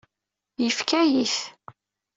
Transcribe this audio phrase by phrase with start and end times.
[0.63, 1.37] Yefka-yi-t.